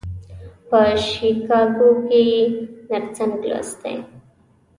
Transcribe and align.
په 0.67 0.79
شیکاګو 1.07 1.89
کې 2.07 2.19
یې 2.31 2.39
نرسنګ 2.89 3.35
لوستی. 3.49 3.95